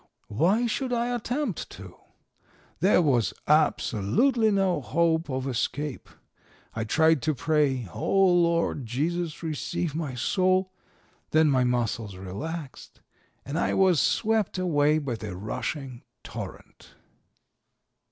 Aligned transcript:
Why 0.29 0.65
should 0.65 0.91
I 0.91 1.13
attempt 1.13 1.69
to? 1.77 1.95
There 2.79 3.03
was 3.03 3.35
absolutely 3.47 4.49
no 4.49 4.81
hope 4.81 5.29
of 5.29 5.45
escape. 5.47 6.09
I 6.75 6.85
tried 6.85 7.21
to 7.21 7.35
pray 7.35 7.87
'Oh, 7.93 8.25
Lord 8.33 8.87
Jesus, 8.87 9.43
receive 9.43 9.93
my 9.93 10.15
soul.' 10.15 10.73
Then 11.29 11.51
my 11.51 11.63
muscles 11.63 12.15
relaxed 12.15 13.01
and 13.45 13.59
I 13.59 13.75
was 13.75 13.99
swept 14.01 14.57
away 14.57 14.97
by 14.97 15.13
the 15.13 15.35
rushing 15.35 16.01
torrent. 16.23 16.95